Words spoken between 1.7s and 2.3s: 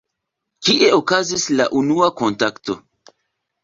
unua